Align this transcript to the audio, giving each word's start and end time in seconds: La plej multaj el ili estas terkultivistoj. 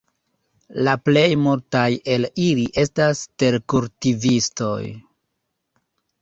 La 0.85 0.93
plej 1.09 1.25
multaj 1.41 1.83
el 2.13 2.25
ili 2.45 2.63
estas 2.85 3.21
terkultivistoj. 3.45 4.81